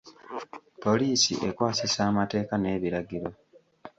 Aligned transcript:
Poliisi 0.83 1.33
ekwasisa 1.47 1.99
amateeka 2.09 2.53
n'ebiragiro. 2.59 3.29